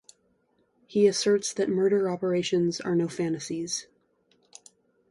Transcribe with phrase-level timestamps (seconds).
[0.87, 3.85] He asserts that murder operations are no fantasies.